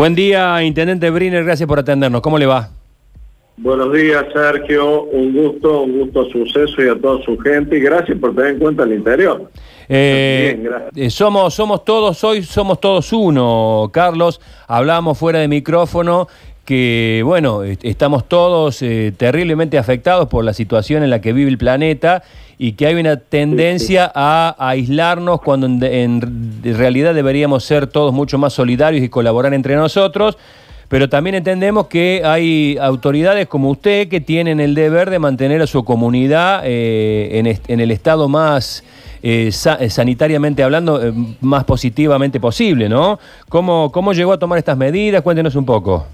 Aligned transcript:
Buen 0.00 0.14
día, 0.14 0.62
Intendente 0.62 1.10
Briner, 1.10 1.44
gracias 1.44 1.68
por 1.68 1.78
atendernos. 1.78 2.22
¿Cómo 2.22 2.38
le 2.38 2.46
va? 2.46 2.70
Buenos 3.58 3.92
días, 3.92 4.24
Sergio. 4.32 5.02
Un 5.02 5.34
gusto, 5.34 5.82
un 5.82 5.98
gusto 5.98 6.24
suceso 6.30 6.82
y 6.82 6.88
a 6.88 6.98
toda 6.98 7.22
su 7.22 7.36
gente. 7.36 7.76
Y 7.76 7.80
gracias 7.80 8.16
por 8.18 8.34
tener 8.34 8.52
en 8.52 8.60
cuenta 8.60 8.84
el 8.84 8.94
interior. 8.94 9.50
Eh, 9.92 10.56
Bien, 10.56 10.72
eh, 10.94 11.10
somos, 11.10 11.52
somos 11.52 11.84
todos, 11.84 12.22
hoy 12.22 12.44
somos 12.44 12.80
todos 12.80 13.12
uno, 13.12 13.90
Carlos. 13.92 14.40
Hablamos 14.68 15.18
fuera 15.18 15.40
de 15.40 15.48
micrófono 15.48 16.28
que, 16.64 17.22
bueno, 17.24 17.64
estamos 17.64 18.28
todos 18.28 18.82
eh, 18.82 19.12
terriblemente 19.16 19.78
afectados 19.78 20.28
por 20.28 20.44
la 20.44 20.52
situación 20.52 21.02
en 21.02 21.10
la 21.10 21.20
que 21.20 21.32
vive 21.32 21.50
el 21.50 21.58
planeta 21.58 22.22
y 22.56 22.74
que 22.74 22.86
hay 22.86 22.94
una 22.94 23.16
tendencia 23.16 24.12
a, 24.14 24.54
aislarnos 24.60 25.40
cuando 25.40 25.66
en, 25.66 26.62
realidad 26.62 27.12
deberíamos 27.12 27.64
ser 27.64 27.88
todos 27.88 28.12
mucho 28.12 28.38
más 28.38 28.52
solidarios 28.52 29.02
y 29.02 29.08
colaborar 29.08 29.54
entre 29.54 29.74
nosotros. 29.74 30.38
Pero 30.90 31.08
también 31.08 31.36
entendemos 31.36 31.86
que 31.86 32.22
hay 32.24 32.76
autoridades 32.78 33.46
como 33.46 33.70
usted 33.70 34.08
que 34.08 34.20
tienen 34.20 34.58
el 34.58 34.74
deber 34.74 35.08
de 35.08 35.20
mantener 35.20 35.62
a 35.62 35.68
su 35.68 35.84
comunidad 35.84 36.62
eh, 36.64 37.56
en, 37.68 37.80
el 37.80 37.90
estado 37.92 38.28
más 38.28 38.84
eh, 39.22 39.52
sanitariamente 39.52 40.64
hablando, 40.64 41.00
más 41.40 41.62
positivamente 41.62 42.40
posible, 42.40 42.88
¿no? 42.88 43.20
¿Cómo, 43.48 43.92
¿Cómo 43.92 44.12
llegó 44.12 44.32
a 44.32 44.38
tomar 44.38 44.58
estas 44.58 44.76
medidas? 44.76 45.22
Cuéntenos 45.22 45.54
un 45.54 45.64
poco. 45.64 46.06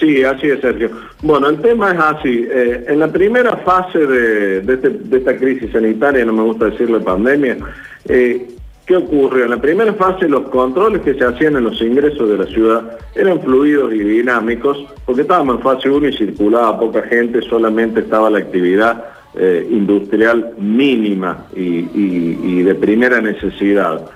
Sí, 0.00 0.24
así 0.24 0.48
es, 0.48 0.60
Sergio. 0.60 0.90
Bueno, 1.22 1.50
el 1.50 1.60
tema 1.60 1.92
es 1.92 1.98
así. 2.00 2.46
Eh, 2.50 2.86
en 2.88 2.98
la 2.98 3.08
primera 3.08 3.54
fase 3.58 4.00
este, 4.02 4.88
de, 4.88 5.18
esta 5.18 5.36
crisis 5.36 5.70
sanitaria, 5.70 6.24
no 6.24 6.32
me 6.32 6.42
gusta 6.42 6.70
decirle 6.70 6.98
pandemia, 7.00 7.58
eh, 8.08 8.48
¿qué 8.90 8.96
ocurrió? 8.96 9.44
En 9.44 9.50
la 9.50 9.60
primera 9.60 9.94
fase 9.94 10.28
los 10.28 10.48
controles 10.48 11.02
que 11.02 11.14
se 11.14 11.24
hacían 11.24 11.54
en 11.54 11.62
los 11.62 11.80
ingresos 11.80 12.28
de 12.28 12.36
la 12.36 12.46
ciudad 12.46 12.98
eran 13.14 13.40
fluidos 13.40 13.94
y 13.94 14.00
dinámicos, 14.00 14.84
porque 15.06 15.22
estábamos 15.22 15.58
en 15.58 15.62
fase 15.62 15.88
1 15.88 16.08
y 16.08 16.16
circulaba 16.16 16.80
poca 16.80 17.02
gente, 17.02 17.40
solamente 17.42 18.00
estaba 18.00 18.28
la 18.28 18.40
actividad 18.40 19.04
eh, 19.34 19.64
industrial 19.70 20.54
mínima 20.58 21.46
y, 21.54 22.62
de 22.64 22.74
primera 22.74 23.20
necesidad. 23.20 24.10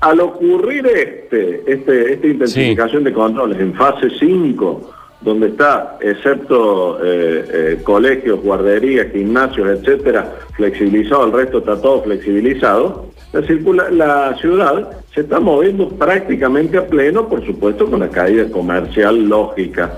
Al 0.00 0.18
ocurrir 0.18 0.84
este, 0.88 1.62
este 1.64 2.14
esta 2.14 2.26
intensificación 2.26 3.04
de 3.04 3.12
controles 3.12 3.60
en 3.60 3.74
fase 3.74 4.10
5, 4.18 4.92
donde 5.20 5.50
está, 5.50 5.98
excepto 6.00 6.98
eh, 7.00 7.44
eh, 7.48 7.80
colegios, 7.84 8.42
guarderías, 8.42 9.06
gimnasios, 9.12 9.68
etcétera, 9.68 10.34
flexibilizado, 10.56 11.26
el 11.26 11.32
resto 11.32 11.58
está 11.58 11.80
todo 11.80 12.02
flexibilizado, 12.02 13.06
la, 13.32 13.90
la 13.90 14.36
ciudad 14.36 14.90
se 15.14 15.22
está 15.22 15.40
moviendo 15.40 15.88
prácticamente 15.88 16.78
a 16.78 16.86
pleno, 16.86 17.28
por 17.28 17.44
supuesto, 17.44 17.90
con 17.90 18.00
la 18.00 18.08
caída 18.08 18.48
comercial 18.50 19.28
lógica. 19.28 19.92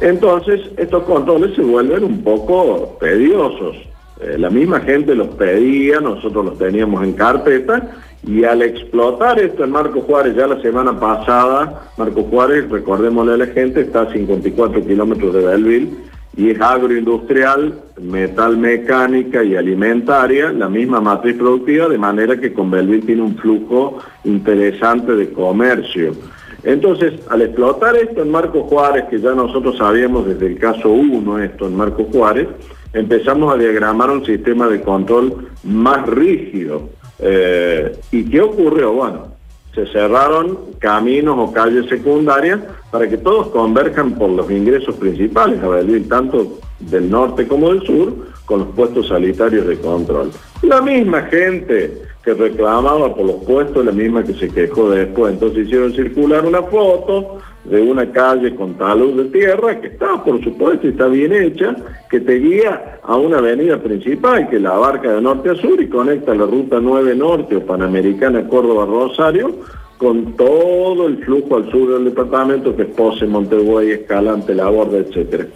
Entonces, 0.00 0.60
estos 0.76 1.04
controles 1.04 1.54
se 1.54 1.62
vuelven 1.62 2.04
un 2.04 2.22
poco 2.22 2.96
tediosos. 3.00 3.76
Eh, 4.20 4.36
la 4.38 4.50
misma 4.50 4.80
gente 4.80 5.14
los 5.14 5.28
pedía, 5.28 6.00
nosotros 6.00 6.44
los 6.44 6.58
teníamos 6.58 7.02
en 7.02 7.12
carpeta 7.14 7.90
y 8.26 8.44
al 8.44 8.62
explotar 8.62 9.38
esto 9.38 9.64
en 9.64 9.70
Marco 9.70 10.00
Juárez 10.00 10.34
ya 10.36 10.46
la 10.46 10.60
semana 10.62 10.98
pasada, 10.98 11.90
Marco 11.98 12.22
Juárez, 12.22 12.68
recordémosle 12.70 13.34
a 13.34 13.36
la 13.36 13.46
gente, 13.46 13.82
está 13.82 14.02
a 14.02 14.12
54 14.12 14.86
kilómetros 14.86 15.34
de 15.34 15.44
Belleville 15.44 15.90
y 16.36 16.50
es 16.50 16.60
agroindustrial, 16.60 17.80
metal 18.00 18.56
mecánica 18.56 19.42
y 19.44 19.56
alimentaria, 19.56 20.52
la 20.52 20.68
misma 20.68 21.00
matriz 21.00 21.36
productiva, 21.36 21.88
de 21.88 21.98
manera 21.98 22.38
que 22.38 22.52
con 22.52 22.70
Belleville 22.70 23.06
tiene 23.06 23.22
un 23.22 23.36
flujo 23.36 23.98
interesante 24.24 25.14
de 25.14 25.30
comercio. 25.30 26.14
Entonces, 26.62 27.14
al 27.28 27.42
explotar 27.42 27.94
esto 27.96 28.22
en 28.22 28.30
Marco 28.30 28.62
Juárez, 28.62 29.04
que 29.10 29.20
ya 29.20 29.32
nosotros 29.32 29.76
sabíamos 29.76 30.26
desde 30.26 30.46
el 30.46 30.58
caso 30.58 30.88
1 30.88 31.38
esto 31.40 31.66
en 31.66 31.76
Marco 31.76 32.04
Juárez, 32.04 32.48
empezamos 32.92 33.54
a 33.54 33.58
diagramar 33.58 34.10
un 34.10 34.24
sistema 34.24 34.66
de 34.68 34.80
control 34.80 35.48
más 35.62 36.06
rígido 36.06 36.88
eh, 37.18 37.96
¿Y 38.10 38.24
qué 38.24 38.40
ocurrió? 38.40 38.92
Bueno, 38.92 39.28
se 39.74 39.86
cerraron 39.86 40.58
caminos 40.78 41.36
o 41.38 41.52
calles 41.52 41.86
secundarias 41.88 42.60
para 42.90 43.08
que 43.08 43.16
todos 43.16 43.48
converjan 43.48 44.12
por 44.12 44.30
los 44.30 44.50
ingresos 44.50 44.94
principales, 44.96 45.62
a 45.62 45.68
ver, 45.68 46.08
tanto 46.08 46.58
del 46.78 47.10
norte 47.10 47.46
como 47.48 47.70
del 47.70 47.82
sur, 47.82 48.12
con 48.44 48.60
los 48.60 48.68
puestos 48.68 49.08
sanitarios 49.08 49.66
de 49.66 49.78
control. 49.78 50.30
La 50.62 50.80
misma 50.80 51.22
gente 51.22 52.02
que 52.24 52.32
reclamaba 52.32 53.14
por 53.14 53.26
los 53.26 53.44
puestos, 53.44 53.84
la 53.84 53.92
misma 53.92 54.24
que 54.24 54.32
se 54.34 54.48
quejó 54.48 54.90
después, 54.90 55.34
entonces 55.34 55.66
hicieron 55.66 55.92
circular 55.92 56.46
una 56.46 56.62
foto 56.62 57.38
de 57.64 57.80
una 57.80 58.10
calle 58.12 58.54
con 58.54 58.74
talud 58.74 59.22
de 59.22 59.38
tierra, 59.38 59.80
que 59.80 59.88
está, 59.88 60.22
por 60.24 60.42
supuesto, 60.42 60.88
está 60.88 61.06
bien 61.06 61.32
hecha, 61.32 61.76
que 62.10 62.20
te 62.20 62.34
guía 62.38 62.98
a 63.02 63.16
una 63.16 63.38
avenida 63.38 63.78
principal 63.78 64.48
que 64.48 64.58
la 64.58 64.70
abarca 64.70 65.12
de 65.12 65.20
norte 65.20 65.50
a 65.50 65.54
sur 65.54 65.80
y 65.80 65.88
conecta 65.88 66.34
la 66.34 66.46
ruta 66.46 66.78
9 66.80 67.14
norte 67.14 67.56
o 67.56 67.60
panamericana 67.60 68.48
Córdoba-Rosario 68.48 69.56
con 69.98 70.34
todo 70.34 71.06
el 71.06 71.24
flujo 71.24 71.56
al 71.56 71.70
sur 71.70 71.94
del 71.94 72.04
departamento 72.06 72.74
que 72.74 72.82
es 72.82 72.88
Pose, 72.88 73.26
Montevideo, 73.26 73.80
Escalante, 73.80 74.54
La 74.54 74.68
Borda, 74.68 74.98
etcétera. 74.98 75.46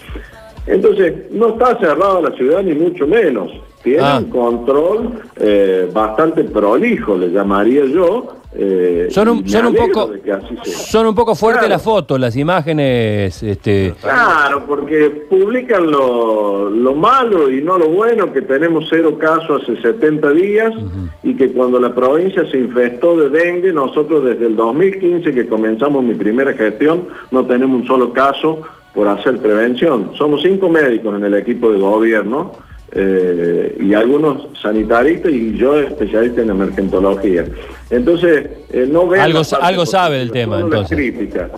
Entonces, 0.66 1.30
no 1.32 1.48
está 1.48 1.78
cerrada 1.78 2.20
la 2.20 2.30
ciudad 2.32 2.62
ni 2.62 2.74
mucho 2.74 3.06
menos. 3.06 3.50
Tiene 3.82 4.02
ah. 4.02 4.18
un 4.18 4.30
control 4.30 5.20
eh, 5.36 5.88
bastante 5.92 6.44
prolijo, 6.44 7.16
le 7.16 7.30
llamaría 7.30 7.84
yo, 7.86 8.38
eh, 8.60 9.08
son, 9.10 9.28
un, 9.28 9.48
son, 9.48 9.66
un 9.66 9.74
poco, 9.74 10.10
son 10.64 11.06
un 11.06 11.14
poco 11.14 11.34
fuertes 11.34 11.68
las 11.68 11.82
fotos, 11.82 12.18
las 12.18 12.34
imágenes. 12.34 13.42
Este... 13.42 13.94
Claro, 14.00 14.64
porque 14.66 15.10
publican 15.28 15.90
lo, 15.90 16.94
malo 16.96 17.50
y 17.50 17.62
no 17.62 17.78
lo 17.78 17.88
bueno, 17.88 18.32
que 18.32 18.42
tenemos 18.42 18.86
cero 18.88 19.18
casos 19.18 19.62
hace 19.62 19.80
70 19.80 20.30
días 20.32 20.72
y 21.22 21.34
que 21.34 21.52
cuando 21.52 21.78
la 21.78 21.94
provincia 21.94 22.50
se 22.50 22.58
infestó 22.58 23.16
de 23.16 23.28
dengue, 23.28 23.72
nosotros 23.72 24.24
desde 24.24 24.46
el 24.46 24.56
2015 24.56 25.32
que 25.32 25.46
comenzamos 25.46 26.02
mi 26.02 26.14
primera 26.14 26.52
gestión, 26.54 27.06
no 27.30 27.44
tenemos 27.44 27.82
un 27.82 27.86
solo 27.86 28.12
caso 28.12 28.62
por 28.94 29.06
hacer 29.06 29.38
prevención. 29.38 30.12
Somos 30.16 30.42
cinco 30.42 30.68
médicos 30.68 31.14
en 31.14 31.24
el 31.24 31.34
equipo 31.34 31.70
de 31.70 31.78
gobierno 31.78 32.52
eh, 32.92 33.76
y 33.80 33.94
algunos 33.94 34.48
sanitaristas 34.60 35.30
y 35.32 35.56
yo 35.56 35.78
especialista 35.78 36.42
en 36.42 36.50
emergentología. 36.50 37.44
Entonces, 37.90 38.46
eh, 38.70 38.88
no 38.90 39.06
veo... 39.06 39.22
Algo, 39.22 39.42
algo 39.60 39.86
sabe 39.86 40.18
del 40.18 40.30
tema, 40.30 40.60
entonces. 40.60 40.96
Crítica. 40.96 41.50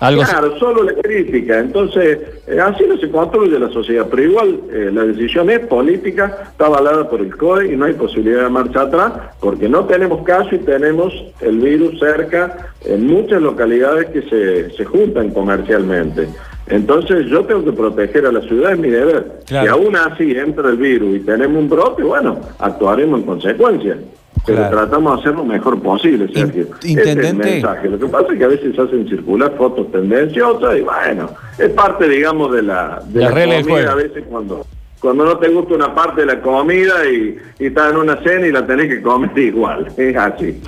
Claro, 0.00 0.58
solo 0.58 0.82
la 0.82 0.94
crítica. 0.94 1.58
Entonces, 1.58 2.18
eh, 2.46 2.58
así 2.60 2.84
no 2.88 2.96
se 2.96 3.10
construye 3.10 3.58
la 3.58 3.68
sociedad, 3.68 4.06
pero 4.10 4.22
igual 4.22 4.60
la 4.92 5.04
decisión 5.04 5.50
es 5.50 5.60
política, 5.60 6.38
está 6.50 6.66
avalada 6.66 7.08
por 7.08 7.20
el 7.20 7.36
COE 7.36 7.72
y 7.72 7.76
no 7.76 7.84
hay 7.84 7.92
posibilidad 7.92 8.44
de 8.44 8.50
marcha 8.50 8.82
atrás, 8.82 9.12
porque 9.40 9.68
no 9.68 9.84
tenemos 9.84 10.24
caso 10.24 10.54
y 10.54 10.58
tenemos 10.58 11.12
el 11.40 11.58
virus 11.58 11.98
cerca 12.00 12.72
en 12.84 13.06
muchas 13.06 13.42
localidades 13.42 14.06
que 14.06 14.22
se, 14.22 14.70
se 14.70 14.84
juntan 14.84 15.30
comercialmente. 15.30 16.28
Entonces 16.70 17.26
yo 17.26 17.44
tengo 17.44 17.64
que 17.64 17.72
proteger 17.72 18.26
a 18.26 18.32
la 18.32 18.40
ciudad, 18.42 18.72
es 18.72 18.78
mi 18.78 18.88
deber. 18.88 19.40
Y 19.50 19.66
aún 19.66 19.96
así 19.96 20.30
entra 20.32 20.70
el 20.70 20.76
virus 20.76 21.16
y 21.16 21.20
tenemos 21.20 21.58
un 21.58 21.68
brote, 21.68 22.02
bueno, 22.02 22.38
actuaremos 22.58 23.20
en 23.20 23.26
consecuencia. 23.26 23.98
Pero 24.46 24.68
tratamos 24.68 25.16
de 25.16 25.20
hacer 25.20 25.34
lo 25.34 25.44
mejor 25.44 25.80
posible, 25.80 26.32
Sergio. 26.32 26.66
Intendente. 26.82 27.62
Lo 27.84 27.98
que 27.98 28.06
pasa 28.06 28.32
es 28.32 28.38
que 28.38 28.44
a 28.44 28.48
veces 28.48 28.78
hacen 28.78 29.08
circular 29.08 29.54
fotos 29.56 29.90
tendenciosas 29.92 30.78
y 30.78 30.80
bueno, 30.80 31.30
es 31.58 31.68
parte, 31.70 32.08
digamos, 32.08 32.52
de 32.52 32.62
la, 32.62 33.02
de 33.06 33.20
la, 33.20 33.62
comida 33.62 33.92
a 33.92 33.94
veces 33.94 34.24
cuando 34.28 34.66
cuando 35.00 35.24
no 35.24 35.38
te 35.38 35.48
gusta 35.48 35.74
una 35.74 35.94
parte 35.94 36.20
de 36.20 36.26
la 36.26 36.42
comida 36.42 37.06
y, 37.10 37.38
y, 37.58 37.66
estás 37.66 37.90
en 37.90 37.96
una 37.96 38.22
cena 38.22 38.46
y 38.46 38.52
la 38.52 38.66
tenés 38.66 38.86
que 38.88 39.00
comer 39.00 39.30
igual. 39.38 39.90
Es 39.96 40.16
así. 40.16 40.60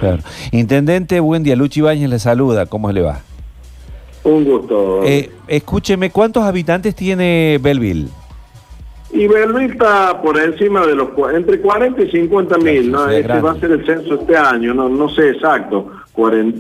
Intendente, 0.53 1.21
buen 1.21 1.43
día. 1.43 1.55
Luchi 1.55 1.83
Bañez 1.83 2.09
le 2.09 2.19
saluda. 2.19 2.67
¿Cómo 2.67 2.91
le 2.91 3.03
va? 3.03 3.21
Un 4.25 4.45
gusto. 4.45 5.03
Eh, 5.05 5.31
escúcheme, 5.49 6.11
¿cuántos 6.11 6.45
habitantes 6.45 6.95
tiene 6.95 7.59
Belleville? 7.61 8.09
Y 9.13 9.27
Belleville 9.29 9.73
está 9.73 10.21
por 10.23 10.39
encima 10.39 10.87
de 10.87 10.95
los 10.95 11.11
entre 11.35 11.61
40 11.61 12.03
y 12.03 12.11
50 12.11 12.59
mil, 12.59 12.91
¿no? 12.91 13.09
Este 13.09 13.41
va 13.41 13.53
a 13.53 13.61
ser 13.61 13.73
el 13.73 13.85
censo 13.85 14.15
este 14.15 14.37
año, 14.37 14.73
no, 14.73 14.89
no 14.89 15.09
sé 15.11 15.31
exacto 15.31 16.02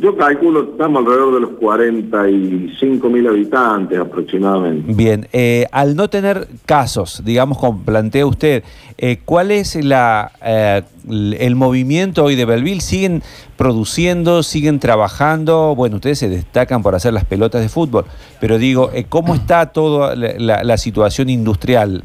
yo 0.01 0.17
calculo 0.17 0.63
estamos 0.73 1.01
alrededor 1.01 1.35
de 1.35 1.41
los 1.41 1.51
45 1.59 3.09
mil 3.11 3.27
habitantes 3.27 3.99
aproximadamente. 3.99 4.93
Bien, 4.95 5.29
eh, 5.33 5.67
al 5.73 5.95
no 5.95 6.09
tener 6.09 6.49
casos, 6.65 7.23
digamos, 7.23 7.59
como 7.59 7.83
plantea 7.83 8.25
usted, 8.25 8.65
eh, 8.97 9.19
¿cuál 9.25 9.51
es 9.51 9.75
la, 9.85 10.33
eh, 10.43 10.83
el 11.39 11.55
movimiento 11.55 12.25
hoy 12.25 12.35
de 12.35 12.47
Belville? 12.47 12.81
¿Siguen 12.81 13.23
produciendo, 13.57 14.43
siguen 14.43 14.79
trabajando? 14.79 15.75
Bueno, 15.77 15.97
ustedes 15.97 16.19
se 16.19 16.31
destacan 16.31 16.83
por 16.83 16.95
hacer 16.95 17.13
las 17.13 17.27
pelotas 17.27 17.61
de 17.61 17.69
fútbol, 17.69 18.07
pero 18.41 18.57
digo, 18.57 18.91
¿cómo 19.11 19.35
está 19.35 19.67
toda 19.67 20.17
la, 20.17 20.65
la 20.65 20.77
situación 20.79 21.29
industrial? 21.29 22.05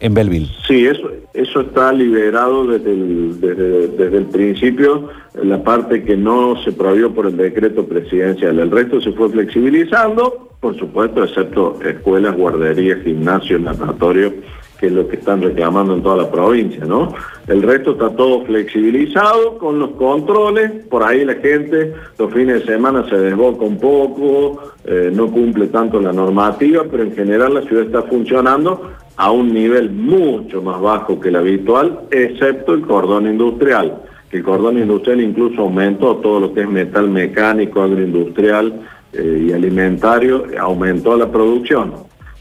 En 0.00 0.14
Belleville. 0.14 0.48
Sí, 0.66 0.86
eso, 0.86 1.10
eso 1.34 1.60
está 1.60 1.92
liberado 1.92 2.66
desde 2.66 2.92
el, 2.92 3.40
desde, 3.40 4.16
el 4.16 4.26
principio, 4.26 5.08
la 5.34 5.62
parte 5.62 6.02
que 6.02 6.16
no 6.16 6.60
se 6.62 6.72
prohibió 6.72 7.12
por 7.12 7.26
el 7.26 7.36
decreto 7.36 7.86
presidencial. 7.86 8.58
El 8.58 8.70
resto 8.70 9.00
se 9.00 9.12
fue 9.12 9.28
flexibilizando, 9.28 10.48
por 10.60 10.76
supuesto, 10.78 11.22
excepto 11.22 11.78
escuelas, 11.84 12.36
guarderías, 12.36 13.02
gimnasios, 13.02 13.60
laboratorios, 13.60 14.32
que 14.80 14.86
es 14.86 14.92
lo 14.92 15.06
que 15.06 15.16
están 15.16 15.42
reclamando 15.42 15.94
en 15.94 16.02
toda 16.02 16.16
la 16.16 16.30
provincia, 16.30 16.86
¿no? 16.86 17.12
El 17.46 17.62
resto 17.62 17.92
está 17.92 18.08
todo 18.16 18.46
flexibilizado 18.46 19.58
con 19.58 19.78
los 19.78 19.90
controles, 19.90 20.86
por 20.86 21.02
ahí 21.02 21.22
la 21.22 21.34
gente 21.34 21.92
los 22.18 22.32
fines 22.32 22.60
de 22.60 22.72
semana 22.72 23.06
se 23.10 23.16
desboca 23.16 23.62
un 23.62 23.78
poco, 23.78 24.72
eh, 24.86 25.10
no 25.12 25.30
cumple 25.30 25.66
tanto 25.66 26.00
la 26.00 26.14
normativa, 26.14 26.84
pero 26.90 27.02
en 27.02 27.12
general 27.12 27.54
la 27.54 27.62
ciudad 27.62 27.84
está 27.84 28.02
funcionando 28.04 28.90
a 29.20 29.30
un 29.30 29.52
nivel 29.52 29.90
mucho 29.90 30.62
más 30.62 30.80
bajo 30.80 31.20
que 31.20 31.28
el 31.28 31.36
habitual, 31.36 32.00
excepto 32.10 32.72
el 32.72 32.80
cordón 32.80 33.26
industrial, 33.26 34.00
que 34.30 34.38
el 34.38 34.42
cordón 34.42 34.78
industrial 34.78 35.20
incluso 35.20 35.60
aumentó 35.60 36.16
todo 36.16 36.40
lo 36.40 36.54
que 36.54 36.62
es 36.62 36.68
metal 36.70 37.10
mecánico, 37.10 37.82
agroindustrial 37.82 38.80
eh, 39.12 39.44
y 39.46 39.52
alimentario, 39.52 40.44
aumentó 40.58 41.18
la 41.18 41.30
producción, 41.30 41.92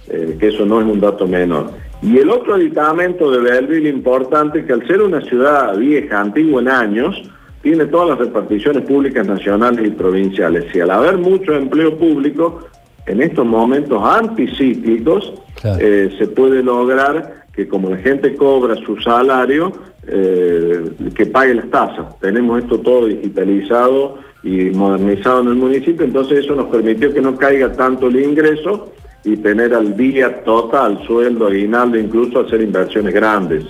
eh, 0.08 0.38
que 0.40 0.48
eso 0.48 0.66
no 0.66 0.80
es 0.80 0.88
un 0.88 1.02
dato 1.02 1.28
menor. 1.28 1.72
Y 2.02 2.18
el 2.18 2.30
otro 2.30 2.56
aditamento 2.56 3.30
de 3.30 3.40
Belleville 3.40 3.90
importante, 3.90 4.64
que 4.64 4.72
al 4.72 4.88
ser 4.88 5.02
una 5.02 5.20
ciudad 5.20 5.78
vieja, 5.78 6.22
antigua 6.22 6.62
en 6.62 6.70
años, 6.70 7.30
tiene 7.62 7.88
todas 7.88 8.12
las 8.12 8.20
reparticiones 8.20 8.86
públicas 8.86 9.28
nacionales 9.28 9.86
y 9.86 9.92
provinciales. 9.92 10.74
Y 10.74 10.80
al 10.80 10.92
haber 10.92 11.18
mucho 11.18 11.54
empleo 11.56 11.98
público, 11.98 12.62
en 13.06 13.22
estos 13.22 13.46
momentos 13.46 14.02
anticíclicos, 14.02 15.34
eh, 15.64 16.16
se 16.18 16.28
puede 16.28 16.64
lograr 16.64 17.46
que 17.54 17.68
como 17.68 17.90
la 17.90 17.98
gente 17.98 18.36
cobra 18.36 18.76
su 18.86 18.98
salario, 19.02 19.74
eh, 20.08 20.92
que 21.14 21.26
pague 21.26 21.54
las 21.54 21.70
tasas. 21.70 22.20
Tenemos 22.20 22.64
esto 22.64 22.80
todo 22.80 23.08
digitalizado 23.08 24.18
y 24.44 24.70
modernizado 24.70 25.42
en 25.42 25.48
el 25.50 25.56
municipio, 25.56 26.06
entonces 26.06 26.46
eso 26.46 26.56
nos 26.56 26.68
permitió 26.68 27.14
que 27.14 27.22
no 27.22 27.36
caiga 27.36 27.72
tanto 27.74 28.08
el 28.08 28.24
ingreso 28.24 28.94
y 29.24 29.36
tener 29.38 29.74
al 29.74 29.98
día 29.98 30.44
total 30.44 31.06
sueldo, 31.06 31.48
aguinaldo, 31.48 31.98
incluso 31.98 32.40
hacer 32.40 32.62
inversiones 32.62 33.14
grandes. 33.14 33.66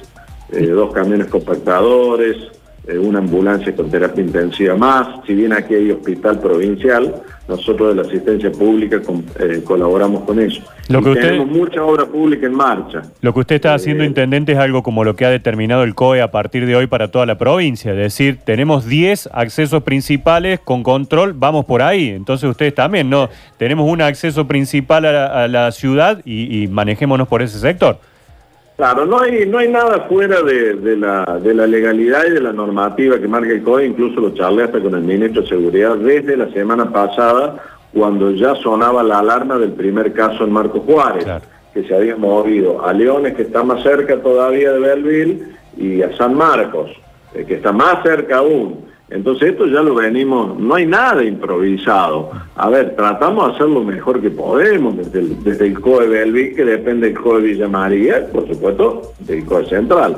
Eh, 0.51 0.67
dos 0.67 0.93
camiones 0.93 1.27
compactadores, 1.27 2.35
una 2.97 3.19
ambulancia 3.19 3.75
con 3.75 3.89
terapia 3.89 4.23
intensiva 4.23 4.75
más. 4.75 5.07
Si 5.27 5.33
bien 5.33 5.53
aquí 5.53 5.75
hay 5.75 5.91
hospital 5.91 6.39
provincial, 6.39 7.13
nosotros 7.47 7.89
de 7.89 8.01
la 8.01 8.07
asistencia 8.07 8.51
pública 8.51 9.01
eh, 9.39 9.61
colaboramos 9.63 10.23
con 10.23 10.39
eso. 10.39 10.61
Lo 10.87 11.03
que 11.03 11.15
tenemos 11.15 11.47
mucha 11.47 11.83
obra 11.83 12.05
pública 12.05 12.47
en 12.47 12.53
marcha. 12.53 13.01
Lo 13.21 13.33
que 13.33 13.41
usted 13.41 13.55
está 13.55 13.73
haciendo, 13.73 14.03
intendente, 14.03 14.53
es 14.53 14.57
algo 14.57 14.81
como 14.81 15.03
lo 15.03 15.15
que 15.15 15.25
ha 15.25 15.29
determinado 15.29 15.83
el 15.83 15.93
COE 15.93 16.21
a 16.21 16.31
partir 16.31 16.65
de 16.65 16.75
hoy 16.75 16.87
para 16.87 17.09
toda 17.09 17.25
la 17.25 17.37
provincia. 17.37 17.91
Es 17.91 17.97
decir, 17.97 18.39
tenemos 18.43 18.85
10 18.85 19.29
accesos 19.33 19.83
principales 19.83 20.59
con 20.59 20.83
control, 20.83 21.33
vamos 21.33 21.65
por 21.65 21.81
ahí. 21.81 22.09
Entonces 22.09 22.49
ustedes 22.49 22.73
también, 22.73 23.09
¿no? 23.09 23.29
Tenemos 23.57 23.89
un 23.89 24.01
acceso 24.01 24.47
principal 24.47 25.05
a 25.05 25.47
la, 25.47 25.71
ciudad 25.71 26.21
y 26.25 26.67
manejémonos 26.67 27.27
por 27.27 27.41
ese 27.41 27.59
sector. 27.59 27.99
Claro, 28.79 29.05
no 29.05 29.19
hay, 29.19 29.45
no 29.45 29.57
hay 29.57 29.67
nada 29.67 30.05
fuera 30.07 30.41
de, 30.41 30.95
la, 30.95 31.25
de 31.43 31.53
la 31.53 31.67
legalidad 31.67 32.23
y 32.27 32.29
de 32.29 32.39
la 32.39 32.53
normativa 32.53 33.19
que 33.19 33.27
marca 33.27 33.49
el 33.49 33.61
COE, 33.61 33.87
incluso 33.87 34.21
lo 34.21 34.33
charlé 34.33 34.63
hasta 34.63 34.79
con 34.79 34.95
el 34.95 35.01
ministro 35.01 35.41
de 35.41 35.49
Seguridad 35.49 35.97
desde 35.97 36.37
la 36.37 36.49
semana 36.53 36.89
pasada, 36.89 37.57
cuando 37.93 38.31
ya 38.31 38.55
sonaba 38.55 39.03
la 39.03 39.19
alarma 39.19 39.57
del 39.57 39.73
primer 39.73 40.13
caso 40.13 40.45
en 40.45 40.53
Marco 40.53 40.79
Juárez, 40.79 41.25
que 41.73 41.83
se 41.83 41.93
había 41.93 42.15
movido 42.15 42.85
a 42.85 42.93
Leones, 42.93 43.35
que 43.35 43.41
está 43.41 43.63
más 43.63 43.83
cerca 43.83 44.15
todavía 44.21 44.71
de 44.71 44.79
Belleville, 44.79 45.43
y 45.75 46.01
a 46.01 46.15
San 46.15 46.35
Marcos, 46.35 46.89
eh, 47.33 47.43
que 47.45 47.55
está 47.55 47.73
más 47.73 48.01
cerca 48.01 48.37
aún. 48.37 48.85
Entonces 49.11 49.49
esto 49.51 49.65
ya 49.65 49.81
lo 49.81 49.95
venimos, 49.95 50.59
no 50.59 50.75
hay 50.75 50.85
nada 50.85 51.23
improvisado. 51.23 52.31
A 52.55 52.69
ver, 52.69 52.95
tratamos 52.95 53.47
de 53.47 53.55
hacer 53.55 53.67
lo 53.67 53.83
mejor 53.83 54.21
que 54.21 54.29
podemos 54.29 54.97
desde 54.97 55.19
el, 55.19 55.43
desde 55.43 55.67
el 55.67 55.79
COE 55.79 56.53
que 56.55 56.63
depende 56.63 57.07
del 57.07 57.17
COE 57.17 57.41
Villa 57.41 57.67
María, 57.67 58.27
por 58.31 58.47
supuesto, 58.47 59.13
del 59.19 59.45
COE 59.45 59.65
Central. 59.65 60.17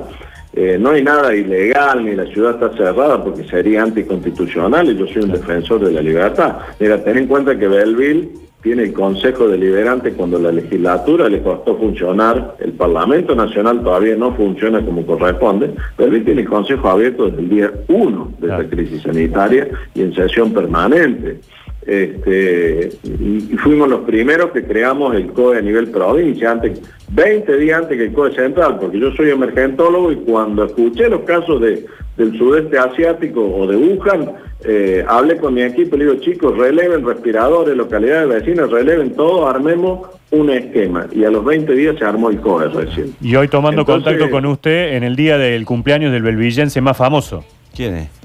Eh, 0.54 0.78
no 0.78 0.90
hay 0.90 1.02
nada 1.02 1.34
ilegal, 1.34 2.04
ni 2.04 2.14
la 2.14 2.26
ciudad 2.26 2.56
está 2.56 2.76
cerrada 2.76 3.24
porque 3.24 3.46
sería 3.46 3.84
anticonstitucional 3.84 4.92
y 4.92 4.98
yo 4.98 5.08
soy 5.08 5.24
un 5.24 5.32
defensor 5.32 5.86
de 5.86 5.94
la 5.94 6.02
libertad. 6.02 6.58
Mira, 6.78 7.02
ten 7.02 7.18
en 7.18 7.28
cuenta 7.28 7.58
que 7.58 7.70
Belleville 7.70 8.30
tiene 8.62 8.84
el 8.84 8.94
Consejo 8.94 9.48
Deliberante 9.48 10.14
cuando 10.14 10.40
la 10.40 10.52
legislatura 10.52 11.28
le 11.30 11.42
costó 11.42 11.78
funcionar, 11.78 12.56
el 12.60 12.74
Parlamento 12.74 13.36
Nacional 13.36 13.82
todavía 13.84 14.16
no 14.16 14.36
funciona 14.36 14.86
como 14.86 15.06
corresponde, 15.06 15.74
pero 15.98 16.16
él 16.16 16.24
tiene 16.24 16.42
el 16.42 16.50
Consejo 16.50 16.90
abierto 16.90 17.26
desde 17.26 17.40
el 17.40 17.50
día 17.50 17.72
1 17.88 18.34
de 18.40 18.48
la 18.48 18.64
crisis 18.66 19.02
sanitaria 19.02 19.68
y 19.96 20.02
en 20.02 20.14
sesión 20.14 20.54
permanente. 20.54 21.40
Este, 21.86 22.90
y, 23.04 23.58
fuimos 23.58 23.90
los 23.90 24.02
primeros 24.02 24.52
que 24.52 24.64
creamos 24.64 25.16
el 25.16 25.32
COE 25.32 25.58
a 25.58 25.62
nivel 25.62 25.90
provincia, 25.90 26.52
antes, 26.52 26.80
20 27.10 27.58
días 27.58 27.82
antes 27.82 27.98
que 27.98 28.06
el 28.06 28.14
COE 28.14 28.34
central, 28.36 28.78
porque 28.80 29.00
yo 29.00 29.12
soy 29.14 29.32
emergentólogo 29.32 30.12
y 30.12 30.18
cuando 30.18 30.66
escuché 30.66 31.10
los 31.10 31.22
casos 31.22 31.60
de, 31.62 31.86
del 32.18 32.38
sudeste 32.38 32.78
asiático 32.78 33.42
o 33.42 33.66
de 33.66 33.78
Wuhan, 33.78 34.32
eh, 34.64 35.04
hablé 35.08 35.38
con 35.38 35.56
mi 35.56 35.64
equipo 35.64 35.96
y 35.96 36.00
le 36.00 36.06
digo, 36.06 36.18
chicos, 36.20 36.56
releven 36.56 37.04
respiradores, 37.04 37.76
localidades 37.76 38.30
vecinas, 38.30 38.70
releven 38.70 39.16
todo, 39.16 39.48
armemos 39.48 40.08
un 40.30 40.52
esquema. 40.52 41.08
Y 41.12 41.26
a 41.26 41.32
los 41.32 41.44
20 41.44 41.74
días 41.74 41.96
se 41.98 42.06
armó 42.06 42.30
el 42.30 42.40
COE 42.40 42.70
recién. 42.70 43.16
Y 43.22 43.36
hoy 43.36 43.48
tomando 43.48 43.86
contacto 43.86 44.30
con 44.30 44.46
usted 44.46 44.94
en 44.94 45.04
el 45.04 45.16
día 45.16 45.40
del 45.40 45.66
cumpleaños 45.66 46.12
del 46.12 46.22
belvillense 46.22 46.80
más 46.80 46.96
famoso. 46.96 47.44
¿Quién 47.76 47.96
es? 47.96 48.21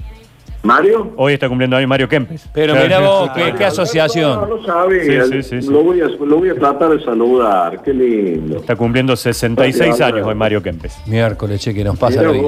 ¿Mario? 0.63 1.13
Hoy 1.15 1.33
está 1.33 1.47
cumpliendo 1.47 1.77
años 1.77 1.87
Mario 1.87 2.09
Kempes. 2.09 2.47
Pero 2.53 2.75
mira 2.75 2.99
vos, 2.99 3.29
¿qué, 3.57 3.65
asociación? 3.65 4.41
No, 4.41 4.45
lo 4.45 4.65
sabía. 4.65 5.23
lo, 5.69 5.83
voy 5.83 6.01
a, 6.01 6.07
lo 6.07 6.37
voy 6.37 6.49
a 6.49 6.55
tratar 6.55 6.89
de 6.89 7.03
saludar. 7.03 7.81
Qué 7.83 7.93
lindo. 7.93 8.57
Está 8.57 8.75
cumpliendo 8.75 9.15
66 9.15 10.01
años 10.01 10.27
hoy 10.27 10.35
Mario 10.35 10.61
Kempes. 10.61 10.97
Miércoles, 11.05 11.61
che, 11.61 11.73
que 11.73 11.83
nos 11.83 11.97
pasa 11.97 12.21
la 12.21 12.31
vida. 12.31 12.47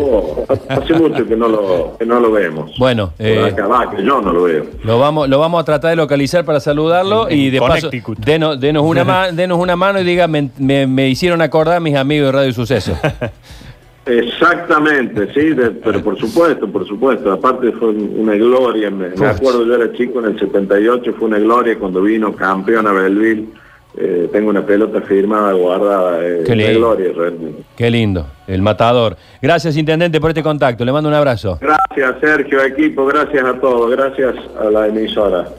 hace 0.67 0.94
mucho 0.94 1.25
que 1.25 1.35
no 1.35 1.47
lo, 1.47 1.95
que 1.97 2.06
no 2.06 2.19
lo 2.19 2.31
vemos. 2.31 2.71
Bueno, 2.77 3.13
eh, 3.19 3.53
que 3.56 4.03
yo 4.03 4.21
no 4.21 4.33
lo 4.33 4.44
veo. 4.44 4.65
Lo 4.83 5.00
vamos, 5.00 5.29
lo 5.29 5.39
vamos 5.39 5.61
a 5.61 5.63
tratar 5.63 5.91
de 5.91 5.95
localizar 5.95 6.45
para 6.45 6.59
saludarlo 6.59 7.29
y 7.29 7.50
de 7.50 7.59
paso, 7.59 7.89
denos, 8.17 8.59
denos, 8.59 8.83
una 8.83 9.31
denos 9.31 9.59
una 9.59 9.75
mano 9.75 10.00
y 10.00 10.03
diga, 10.03 10.27
me, 10.27 10.50
me, 10.57 10.88
me 10.88 11.07
hicieron 11.09 11.41
acordar 11.41 11.79
mis 11.81 11.95
amigos 11.95 12.27
de 12.27 12.31
Radio 12.31 12.53
Suceso. 12.53 12.97
Exactamente, 14.09 15.31
sí, 15.33 15.56
pero 15.83 16.01
por 16.01 16.17
supuesto, 16.17 16.67
por 16.67 16.88
supuesto. 16.88 17.31
Aparte 17.31 17.71
fue 17.73 17.89
una 17.89 18.33
gloria, 18.33 18.89
me, 18.89 19.07
acuerdo, 19.07 19.63
yo 19.65 19.75
era 19.75 19.91
chico 19.94 20.19
en 20.19 20.33
el 20.33 20.39
78, 20.39 21.13
fue 21.17 21.27
una 21.27 21.38
gloria 21.38 21.77
cuando 21.77 22.01
vino 22.01 22.33
campeón 22.35 22.88
a 22.88 22.91
Belleville. 22.91 23.47
Eh, 23.97 24.30
tengo 24.31 24.49
una 24.49 24.66
pelota 24.66 25.01
firmada, 25.01 25.54
guardada, 25.54 26.25
eh, 26.25 26.44
Qué 26.45 26.56
gloria 26.73 27.11
realmente. 27.16 27.63
Qué 27.75 27.92
lindo, 27.92 28.28
el 28.47 28.61
matador. 28.61 29.18
Gracias, 29.42 29.78
Intendente, 29.78 30.19
por 30.21 30.31
este 30.31 30.42
contacto. 30.42 30.85
Le 30.85 30.92
mando 30.92 31.09
un 31.09 31.16
abrazo. 31.16 31.59
Gracias, 31.59 32.16
Sergio, 32.19 32.63
equipo, 32.63 33.06
gracias 33.06 33.44
a 33.44 33.59
todos, 33.59 33.92
gracias 33.92 34.35
a 34.59 34.71
la 34.71 34.87
emisora. 34.87 35.49